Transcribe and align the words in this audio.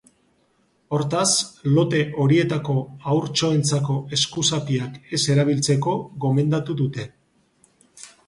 Hortaz, 0.97 1.27
lote 1.73 1.99
horietako 2.21 2.75
haurtxoentzako 3.11 3.97
eskuzapiak 4.17 4.97
ez 5.17 5.21
erabiltzeko 5.37 5.95
gomendatu 6.25 6.79
dute. 6.83 7.07